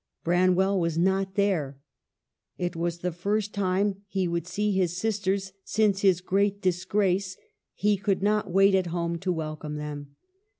Branwell 0.23 0.79
was 0.79 0.97
not 0.97 1.35
there. 1.35 1.77
It 2.57 2.75
was 2.75 2.97
the 3.01 3.11
first 3.11 3.53
time 3.53 4.01
he 4.07 4.27
would 4.27 4.47
see 4.47 4.71
his 4.71 4.97
sisters 4.97 5.53
since 5.63 6.01
his 6.01 6.21
great 6.21 6.59
disgrace; 6.59 7.37
he 7.75 7.97
could 7.97 8.23
not 8.23 8.49
wait 8.49 8.73
at 8.73 8.87
home 8.87 9.19
to 9.19 9.31
welcome 9.31 9.75
them. 9.75 10.15